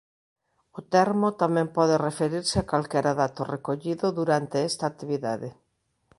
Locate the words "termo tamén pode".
0.93-1.95